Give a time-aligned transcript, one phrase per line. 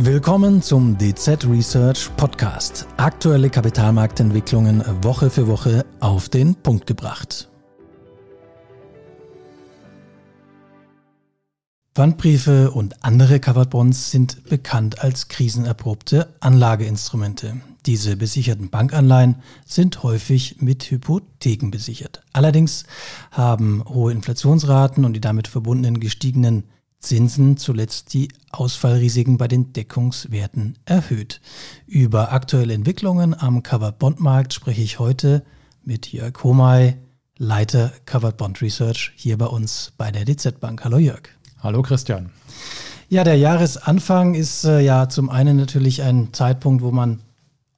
[0.00, 2.86] Willkommen zum DZ Research Podcast.
[2.98, 7.48] Aktuelle Kapitalmarktentwicklungen Woche für Woche auf den Punkt gebracht.
[11.96, 17.60] Pfandbriefe und andere Covered Bonds sind bekannt als krisenerprobte Anlageinstrumente.
[17.84, 22.22] Diese besicherten Bankanleihen sind häufig mit Hypotheken besichert.
[22.32, 22.84] Allerdings
[23.32, 26.68] haben hohe Inflationsraten und die damit verbundenen gestiegenen
[27.00, 31.40] Zinsen zuletzt die Ausfallrisiken bei den Deckungswerten erhöht.
[31.86, 35.44] Über aktuelle Entwicklungen am Covered Bond Markt spreche ich heute
[35.84, 36.96] mit Jörg Homay,
[37.36, 40.84] Leiter Covered Bond Research hier bei uns bei der DZ Bank.
[40.84, 41.28] Hallo Jörg.
[41.60, 42.30] Hallo Christian.
[43.08, 47.22] Ja, der Jahresanfang ist äh, ja zum einen natürlich ein Zeitpunkt, wo man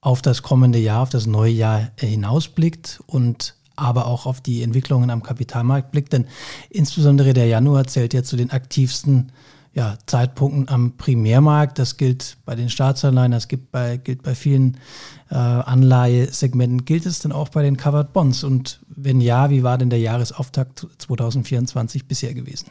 [0.01, 5.09] auf das kommende Jahr, auf das neue Jahr hinausblickt und aber auch auf die Entwicklungen
[5.09, 6.13] am Kapitalmarkt blickt.
[6.13, 6.27] Denn
[6.69, 9.31] insbesondere der Januar zählt ja zu den aktivsten
[9.73, 11.79] ja, Zeitpunkten am Primärmarkt.
[11.79, 14.77] Das gilt bei den Staatsanleihen, das gilt bei, gilt bei vielen
[15.29, 16.85] äh, Anleihesegmenten.
[16.85, 18.43] Gilt es denn auch bei den Covered Bonds?
[18.43, 22.69] Und wenn ja, wie war denn der Jahresauftakt 2024 bisher gewesen?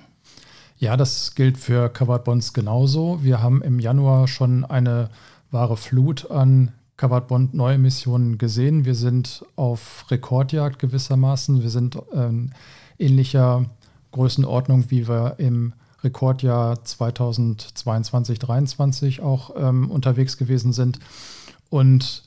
[0.79, 3.23] Ja, das gilt für Covered Bonds genauso.
[3.23, 5.11] Wir haben im Januar schon eine
[5.51, 8.85] wahre Flut an Covered Bond Neuemissionen gesehen.
[8.85, 11.63] Wir sind auf Rekordjagd gewissermaßen.
[11.63, 12.51] Wir sind ähm,
[12.99, 13.65] ähnlicher
[14.13, 15.73] Größenordnung, wie wir im
[16.05, 20.99] Rekordjahr 2022, 2023 auch ähm, unterwegs gewesen sind.
[21.71, 22.23] Und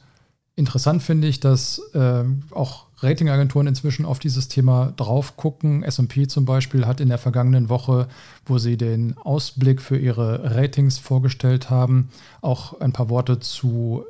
[0.56, 5.84] interessant finde ich, dass äh, auch Ratingagenturen inzwischen auf dieses Thema drauf gucken.
[5.86, 8.08] SP zum Beispiel hat in der vergangenen Woche,
[8.44, 12.10] wo sie den Ausblick für ihre Ratings vorgestellt haben,
[12.42, 14.06] auch ein paar Worte zu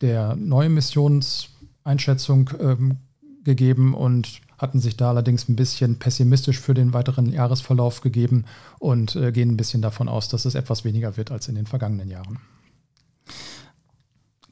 [0.00, 2.96] der Neuemissionseinschätzung ähm,
[3.44, 8.44] gegeben und hatten sich da allerdings ein bisschen pessimistisch für den weiteren Jahresverlauf gegeben
[8.78, 11.66] und äh, gehen ein bisschen davon aus, dass es etwas weniger wird als in den
[11.66, 12.38] vergangenen Jahren.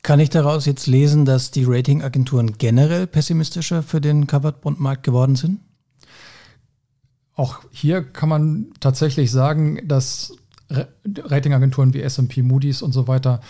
[0.02, 5.02] Kann ich daraus jetzt lesen, dass die Ratingagenturen generell pessimistischer für den Covered Bond Markt
[5.02, 5.60] geworden sind?
[7.34, 10.32] Auch hier kann man tatsächlich sagen, dass
[10.70, 13.40] Ratingagenturen wie S&P, Moody's und so weiter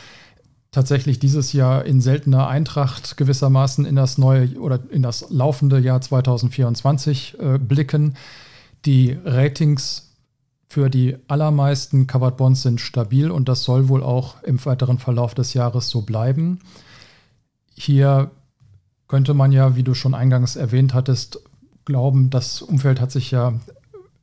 [0.76, 6.02] tatsächlich dieses Jahr in seltener Eintracht gewissermaßen in das neue oder in das laufende Jahr
[6.02, 8.14] 2024 äh, blicken.
[8.84, 10.12] Die Ratings
[10.68, 15.32] für die allermeisten Covered Bonds sind stabil und das soll wohl auch im weiteren Verlauf
[15.32, 16.58] des Jahres so bleiben.
[17.74, 18.30] Hier
[19.08, 21.40] könnte man ja, wie du schon eingangs erwähnt hattest,
[21.86, 23.54] glauben, das Umfeld hat sich ja,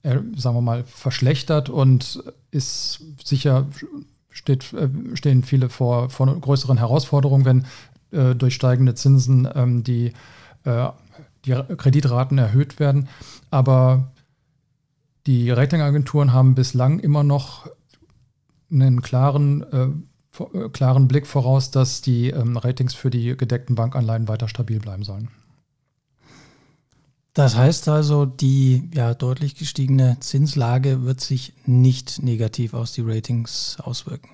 [0.03, 3.65] äh, sagen wir mal, verschlechtert und ist sicher
[4.33, 7.65] steht, äh, stehen viele vor, vor größeren Herausforderungen, wenn
[8.11, 10.13] äh, durch steigende Zinsen ähm, die,
[10.65, 10.89] äh,
[11.45, 13.07] die Kreditraten erhöht werden.
[13.51, 14.11] Aber
[15.25, 17.69] die Ratingagenturen haben bislang immer noch
[18.71, 19.87] einen klaren, äh,
[20.43, 25.03] äh, klaren Blick voraus, dass die ähm, Ratings für die gedeckten Bankanleihen weiter stabil bleiben
[25.03, 25.29] sollen.
[27.33, 33.77] Das heißt also, die ja deutlich gestiegene Zinslage wird sich nicht negativ aus die Ratings
[33.81, 34.29] auswirken.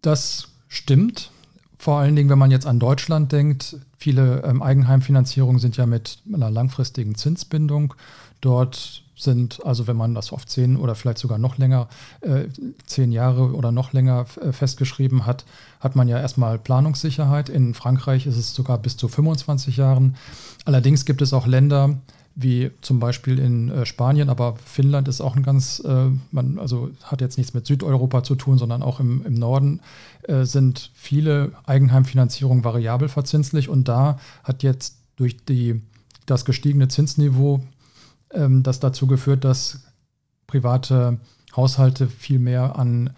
[0.00, 1.32] Das stimmt.
[1.76, 6.18] Vor allen Dingen, wenn man jetzt an Deutschland denkt, viele ähm, Eigenheimfinanzierungen sind ja mit
[6.32, 7.94] einer langfristigen Zinsbindung.
[8.40, 11.88] Dort sind, also wenn man das auf zehn oder vielleicht sogar noch länger,
[12.20, 12.44] äh,
[12.84, 15.44] zehn Jahre oder noch länger äh, festgeschrieben hat,
[15.80, 17.48] hat man ja erstmal Planungssicherheit.
[17.48, 20.16] In Frankreich ist es sogar bis zu 25 Jahren.
[20.64, 21.96] Allerdings gibt es auch Länder,
[22.36, 26.90] wie zum Beispiel in äh, Spanien, aber Finnland ist auch ein ganz, äh, man, also
[27.02, 29.80] hat jetzt nichts mit Südeuropa zu tun, sondern auch im, im Norden
[30.24, 35.80] äh, sind viele Eigenheimfinanzierungen variabel verzinslich und da hat jetzt durch die,
[36.26, 37.62] das gestiegene Zinsniveau
[38.32, 39.84] ähm, das dazu geführt, dass
[40.46, 41.18] private
[41.54, 43.10] Haushalte viel mehr an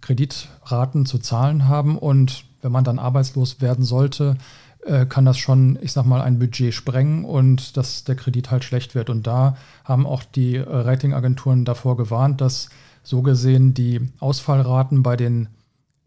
[0.00, 1.98] Kreditraten zu zahlen haben.
[1.98, 4.36] Und wenn man dann arbeitslos werden sollte,
[4.84, 8.64] äh, kann das schon, ich sag mal, ein Budget sprengen und dass der Kredit halt
[8.64, 9.10] schlecht wird.
[9.10, 12.68] Und da haben auch die Ratingagenturen davor gewarnt, dass
[13.02, 15.48] so gesehen die Ausfallraten bei den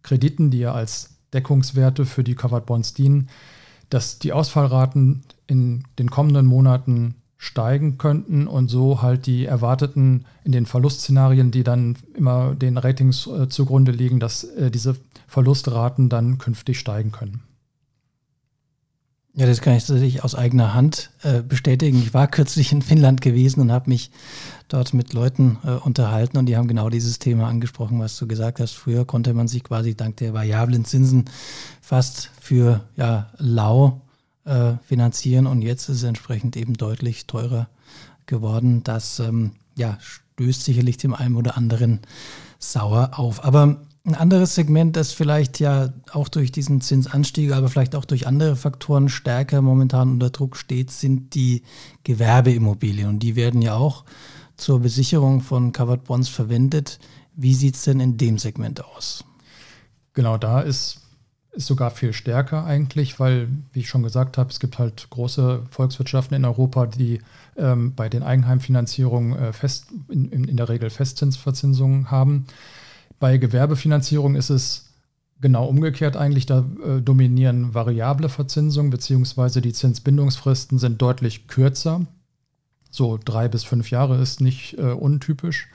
[0.03, 3.29] Krediten, die ja als Deckungswerte für die Covered Bonds dienen,
[3.89, 10.51] dass die Ausfallraten in den kommenden Monaten steigen könnten und so halt die erwarteten in
[10.51, 16.37] den Verlustszenarien, die dann immer den Ratings äh, zugrunde liegen, dass äh, diese Verlustraten dann
[16.37, 17.41] künftig steigen können.
[19.35, 21.99] Ja, das kann ich tatsächlich aus eigener Hand äh, bestätigen.
[21.99, 24.11] Ich war kürzlich in Finnland gewesen und habe mich
[24.67, 28.59] dort mit Leuten äh, unterhalten und die haben genau dieses Thema angesprochen, was du gesagt
[28.59, 28.73] hast.
[28.73, 31.23] Früher konnte man sich quasi dank der variablen Zinsen
[31.79, 34.01] fast für ja, lau
[34.49, 37.69] äh, finanzieren und jetzt ist es entsprechend eben deutlich teurer
[38.25, 38.83] geworden.
[38.83, 41.99] Das ähm, ja, stößt sicherlich dem einen oder anderen
[42.57, 43.43] sauer auf.
[43.43, 48.27] Aber ein anderes Segment, das vielleicht ja auch durch diesen Zinsanstieg, aber vielleicht auch durch
[48.27, 51.63] andere Faktoren stärker momentan unter Druck steht, sind die
[52.03, 53.07] Gewerbeimmobilien.
[53.07, 54.05] Und die werden ja auch
[54.57, 56.99] zur Besicherung von Covered Bonds verwendet.
[57.35, 59.23] Wie sieht es denn in dem Segment aus?
[60.13, 61.01] Genau, da ist,
[61.51, 65.63] ist sogar viel stärker eigentlich, weil, wie ich schon gesagt habe, es gibt halt große
[65.69, 67.19] Volkswirtschaften in Europa, die
[67.57, 72.45] ähm, bei den Eigenheimfinanzierungen äh, fest, in, in, der Regel Festzinsverzinsungen haben.
[73.19, 74.89] Bei Gewerbefinanzierung ist es
[75.41, 76.45] genau umgekehrt eigentlich.
[76.45, 82.05] Da äh, dominieren variable Verzinsungen, beziehungsweise die Zinsbindungsfristen sind deutlich kürzer.
[82.91, 85.67] So drei bis fünf Jahre ist nicht äh, untypisch.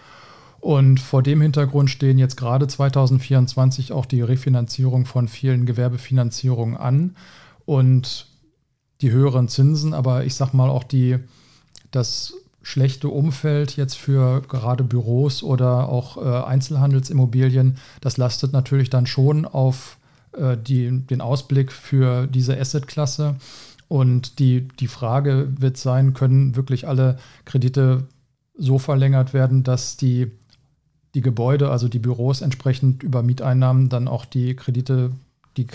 [0.65, 7.17] Und vor dem Hintergrund stehen jetzt gerade 2024 auch die Refinanzierung von vielen Gewerbefinanzierungen an
[7.67, 8.29] und
[9.03, 11.19] die höheren Zinsen, aber ich sag mal auch die,
[11.91, 12.33] das
[12.63, 19.45] schlechte Umfeld jetzt für gerade Büros oder auch äh, Einzelhandelsimmobilien, das lastet natürlich dann schon
[19.45, 19.99] auf
[20.33, 23.37] äh, die, den Ausblick für diese Assetklasse.
[23.89, 28.09] Und die, die Frage wird sein, können wirklich alle Kredite
[28.57, 30.31] so verlängert werden, dass die,
[31.15, 35.13] die Gebäude, also die Büros entsprechend über Mieteinnahmen dann auch die Kredite,
[35.57, 35.67] die,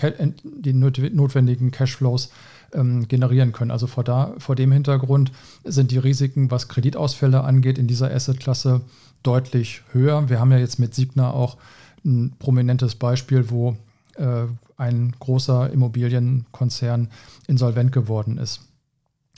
[0.44, 2.30] die notwendigen Cashflows
[2.74, 3.72] ähm, generieren können.
[3.72, 5.32] Also vor, da, vor dem Hintergrund
[5.64, 8.82] sind die Risiken, was Kreditausfälle angeht, in dieser Assetklasse
[9.24, 10.30] deutlich höher.
[10.30, 11.58] Wir haben ja jetzt mit Signa auch
[12.06, 13.78] ein prominentes Beispiel, wo
[14.16, 14.46] äh,
[14.78, 17.10] ein großer Immobilienkonzern
[17.48, 18.62] insolvent geworden ist.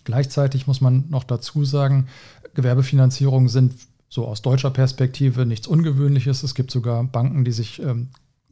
[0.03, 2.07] Gleichzeitig muss man noch dazu sagen,
[2.53, 3.73] Gewerbefinanzierungen sind
[4.11, 6.43] so aus deutscher Perspektive nichts Ungewöhnliches.
[6.43, 8.09] Es gibt sogar Banken, die sich ähm,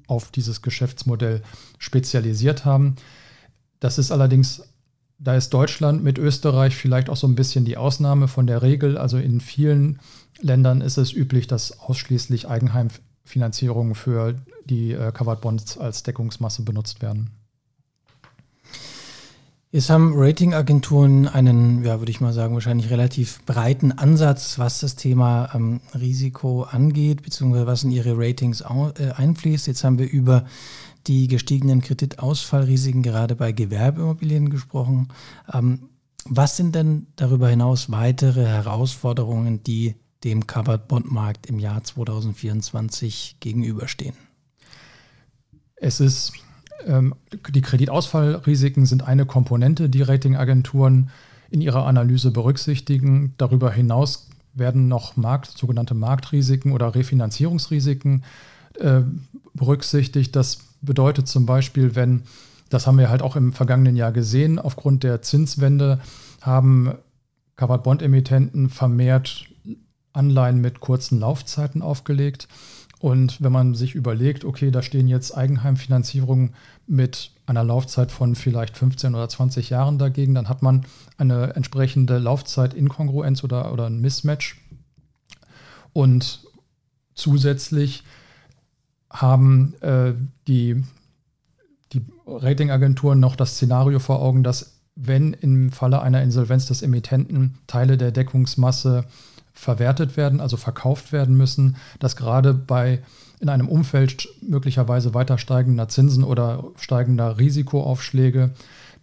[0.08, 1.44] auf dieses Geschäftsmodell
[1.78, 2.96] spezialisiert haben.
[3.82, 4.64] Das ist allerdings,
[5.20, 8.98] da ist Deutschland mit Österreich vielleicht auch so ein bisschen die Ausnahme von der Regel.
[8.98, 10.00] Also in vielen
[10.40, 17.02] Ländern ist es üblich, dass ausschließlich Eigenheimfinanzierungen für die äh, Covered Bonds als Deckungsmasse benutzt
[17.02, 17.32] werden.
[19.72, 24.96] Jetzt haben Ratingagenturen einen, ja, würde ich mal sagen, wahrscheinlich relativ breiten Ansatz, was das
[24.96, 29.68] Thema ähm, Risiko angeht, beziehungsweise was in ihre Ratings äh, einfließt.
[29.68, 30.46] Jetzt haben wir über
[31.06, 35.10] die gestiegenen Kreditausfallrisiken gerade bei Gewerbeimmobilien gesprochen.
[35.54, 35.90] Ähm,
[36.26, 39.94] was sind denn darüber hinaus weitere Herausforderungen, die
[40.24, 44.16] dem Covered Bond Markt im Jahr 2024 gegenüberstehen?
[45.76, 46.34] Es ist
[46.86, 51.10] die Kreditausfallrisiken sind eine Komponente, die Ratingagenturen
[51.50, 53.34] in ihrer Analyse berücksichtigen.
[53.38, 58.24] Darüber hinaus werden noch Markt, sogenannte Marktrisiken oder Refinanzierungsrisiken
[58.80, 59.02] äh,
[59.54, 60.36] berücksichtigt.
[60.36, 62.24] Das bedeutet zum Beispiel, wenn,
[62.70, 66.00] das haben wir halt auch im vergangenen Jahr gesehen, aufgrund der Zinswende
[66.42, 66.94] haben
[67.56, 69.46] Covered Bond Emittenten vermehrt
[70.14, 72.48] Anleihen mit kurzen Laufzeiten aufgelegt.
[73.00, 76.54] Und wenn man sich überlegt, okay, da stehen jetzt Eigenheimfinanzierungen
[76.86, 80.86] mit einer Laufzeit von vielleicht 15 oder 20 Jahren dagegen, dann hat man
[81.18, 84.58] eine entsprechende Laufzeit-Inkongruenz oder, oder ein Mismatch.
[85.94, 86.42] Und
[87.16, 88.04] zusätzlich
[89.10, 90.14] haben äh,
[90.48, 90.84] die,
[91.94, 97.58] die Ratingagenturen noch das Szenario vor Augen, dass wenn im Falle einer Insolvenz des Emittenten
[97.68, 99.06] Teile der Deckungsmasse
[99.60, 103.02] verwertet werden, also verkauft werden müssen, dass gerade bei
[103.42, 108.52] in einem Umfeld möglicherweise weiter steigender Zinsen oder steigender Risikoaufschläge,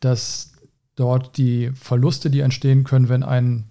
[0.00, 0.52] dass
[0.94, 3.64] dort die Verluste, die entstehen können, wenn ein,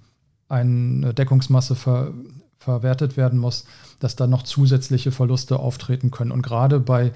[0.48, 2.13] eine Deckungsmasse ver,
[2.60, 3.65] verwertet werden muss,
[4.00, 6.32] dass dann noch zusätzliche Verluste auftreten können.
[6.32, 7.12] Und gerade bei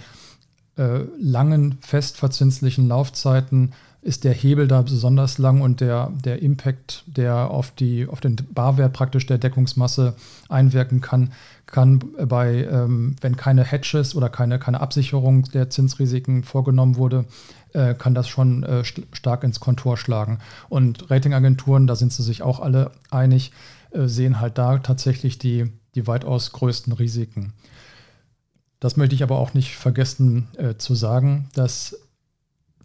[0.78, 3.74] äh, langen festverzinslichen Laufzeiten
[4.10, 8.38] ist der Hebel da besonders lang und der, der Impact, der auf, die, auf den
[8.52, 10.16] Barwert praktisch der Deckungsmasse
[10.50, 11.32] einwirken kann,
[11.68, 17.26] kann bei, ähm, wenn keine Hedges oder keine, keine Absicherung der Zinsrisiken vorgenommen wurde,
[17.74, 20.40] äh, kann das schon äh, st stark ins Kontor schlagen.
[20.70, 23.52] Und Ratingagenturen, da sind sie sich auch alle einig,
[23.92, 27.54] äh, sehen halt da tatsächlich die, die weitaus größten Risiken.
[28.80, 32.09] Das möchte ich aber auch nicht vergessen äh, zu sagen, dass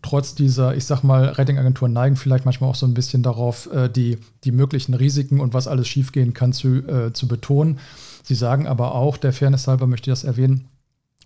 [0.05, 3.89] trotz dieser, ich sag mal, Ratingagenturen neigen vielleicht manchmal auch so ein bisschen darauf, äh,
[3.89, 7.79] die, die möglichen Risiken und was alles schiefgehen kann zu, äh, zu betonen.
[8.23, 10.69] Sie sagen aber auch, der Fairness halber möchte ich das erwähnen,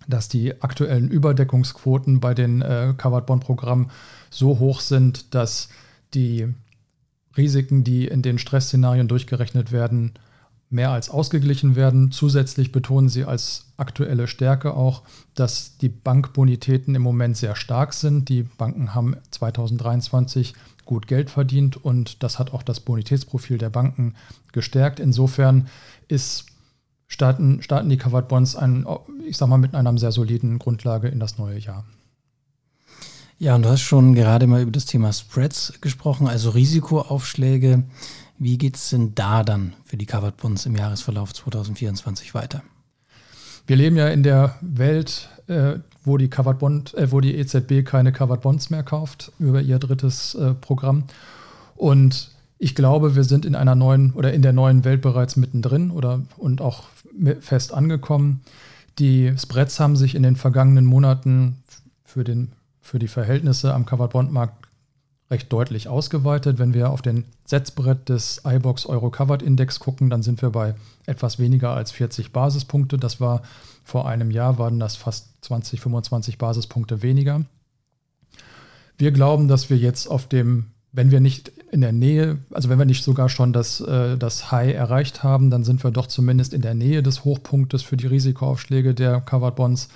[0.07, 3.91] dass die aktuellen Überdeckungsquoten bei den äh, Covered Bond Programmen
[4.29, 5.67] so hoch sind, dass
[6.13, 6.47] die
[7.35, 10.13] Risiken, die in den Stressszenarien durchgerechnet werden,
[10.69, 12.11] mehr als ausgeglichen werden.
[12.11, 18.29] Zusätzlich betonen sie als aktuelle Stärke auch, dass die Bankbonitäten im Moment sehr stark sind.
[18.29, 20.53] Die Banken haben 2023
[20.85, 24.15] gut Geld verdient und das hat auch das Bonitätsprofil der Banken
[24.51, 24.99] gestärkt.
[24.99, 25.67] Insofern
[26.07, 26.45] ist
[27.07, 28.85] starten, starten die Covered Bonds ein,
[29.27, 31.85] ich sag mal, mit einer sehr soliden Grundlage in das neue Jahr.
[33.39, 37.83] Ja, und du hast schon gerade mal über das Thema Spreads gesprochen, also Risikoaufschläge.
[38.41, 42.63] Wie geht es denn da dann für die Covered Bonds im Jahresverlauf 2024 weiter?
[43.67, 47.85] Wir leben ja in der Welt, äh, wo die Covered Bond, äh, wo die EZB
[47.85, 51.03] keine Covered Bonds mehr kauft über ihr drittes äh, Programm.
[51.75, 55.91] Und ich glaube, wir sind in einer neuen oder in der neuen Welt bereits mittendrin
[55.91, 56.85] oder und auch
[57.41, 58.41] fest angekommen.
[58.99, 61.57] Die Spreads haben sich in den vergangenen Monaten
[62.05, 64.58] für, den, für die Verhältnisse am Covered Bond Markt
[65.31, 66.57] recht deutlich ausgeweitet.
[66.57, 70.75] Wenn wir auf den Setzbrett des iBox Euro Covered Index gucken, dann sind wir bei
[71.05, 72.97] etwas weniger als 40 Basispunkte.
[72.97, 73.43] Das war
[73.83, 77.45] vor einem Jahr, waren das fast 20, 25 Basispunkte weniger.
[78.97, 82.79] Wir glauben, dass wir jetzt auf dem, wenn wir nicht in der Nähe, also wenn
[82.79, 86.53] wir nicht sogar schon das, äh, das High erreicht haben, dann sind wir doch zumindest
[86.53, 89.89] in der Nähe des Hochpunktes für die Risikoaufschläge der Covered Bonds.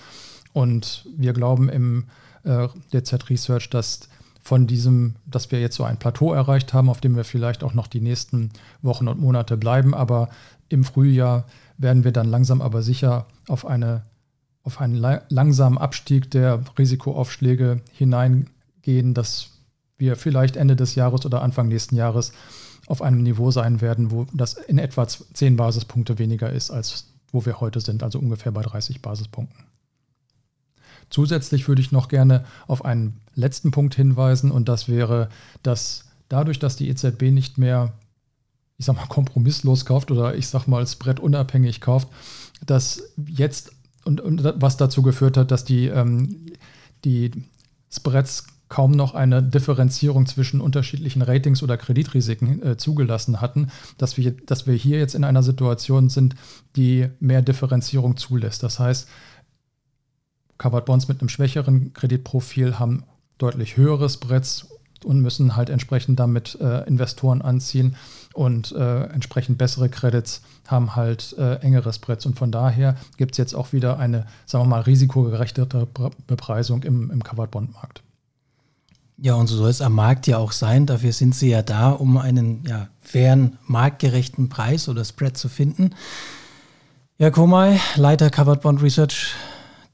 [0.53, 2.05] Und wir glauben im
[2.43, 4.07] äh, DZ Research, dass
[4.43, 7.73] von diesem, dass wir jetzt so ein Plateau erreicht haben, auf dem wir vielleicht auch
[7.73, 9.95] noch die nächsten Wochen und Monate bleiben.
[9.95, 10.29] Aber
[10.67, 11.45] im Frühjahr
[11.77, 14.03] werden wir dann langsam aber sicher auf, eine,
[14.63, 14.95] auf einen
[15.29, 19.49] langsamen Abstieg der Risikoaufschläge hineingehen, dass
[19.97, 22.33] wir vielleicht Ende des Jahres oder Anfang nächsten Jahres
[22.87, 27.45] auf einem Niveau sein werden, wo das in etwa 10 Basispunkte weniger ist, als wo
[27.45, 29.72] wir heute sind, also ungefähr bei 30 Basispunkten.
[31.09, 35.29] Zusätzlich würde ich noch gerne auf einen letzten Punkt hinweisen und das wäre,
[35.63, 37.93] dass dadurch, dass die EZB nicht mehr,
[38.77, 42.09] ich sag mal, kompromisslos kauft oder ich sag mal, Spread unabhängig kauft,
[42.65, 43.71] dass jetzt
[44.05, 46.47] und, und was dazu geführt hat, dass die, ähm,
[47.05, 47.31] die
[47.91, 53.67] Spreads kaum noch eine Differenzierung zwischen unterschiedlichen Ratings oder Kreditrisiken äh, zugelassen hatten,
[53.97, 56.35] dass wir, dass wir hier jetzt in einer Situation sind,
[56.75, 58.63] die mehr Differenzierung zulässt.
[58.63, 59.07] Das heißt,
[60.57, 63.03] Covered Bonds mit einem schwächeren Kreditprofil haben
[63.37, 64.67] deutlich höhere Spreads
[65.03, 67.95] und müssen halt entsprechend damit äh, Investoren anziehen
[68.33, 72.25] und äh, entsprechend bessere Credits haben halt äh, engere Spreads.
[72.25, 75.87] Und von daher gibt es jetzt auch wieder eine, sagen wir mal, risikogerechtete
[76.27, 78.01] Bepreisung im, im Covered Bond Markt.
[79.17, 80.85] Ja, und so soll es am Markt ja auch sein.
[80.85, 85.91] Dafür sind sie ja da, um einen ja, fairen, marktgerechten Preis oder Spread zu finden.
[87.19, 89.35] Ja, Komai, Leiter Covered Bond Research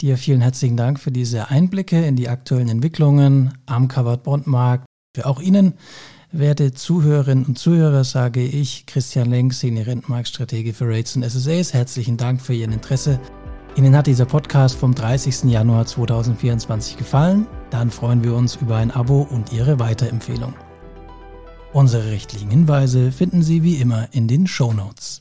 [0.01, 4.85] Dir vielen herzlichen Dank für diese Einblicke in die aktuellen Entwicklungen am Covered Bond Markt.
[5.13, 5.73] Für auch Ihnen,
[6.31, 12.15] werte Zuhörerinnen und Zuhörer, sage ich, Christian Lenk, Senior Rentenmarktstratege für Rates und SSAs, herzlichen
[12.15, 13.19] Dank für Ihr Interesse.
[13.75, 15.43] Ihnen hat dieser Podcast vom 30.
[15.51, 17.45] Januar 2024 gefallen?
[17.69, 20.53] Dann freuen wir uns über ein Abo und Ihre Weiterempfehlung.
[21.73, 25.19] Unsere rechtlichen Hinweise finden Sie wie immer in den Show Notes.